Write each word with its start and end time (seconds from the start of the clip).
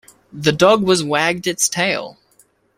The 0.33 0.51
dog 0.51 0.81
was 0.81 1.03
wagged 1.03 1.45
its 1.45 1.69
tail. 1.69 2.17